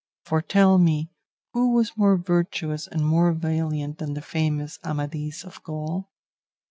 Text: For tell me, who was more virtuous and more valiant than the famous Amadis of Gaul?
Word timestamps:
For 0.25 0.41
tell 0.41 0.79
me, 0.79 1.11
who 1.53 1.73
was 1.75 1.95
more 1.95 2.17
virtuous 2.17 2.87
and 2.87 3.05
more 3.05 3.33
valiant 3.33 3.99
than 3.99 4.15
the 4.15 4.21
famous 4.23 4.79
Amadis 4.83 5.43
of 5.43 5.61
Gaul? 5.61 6.09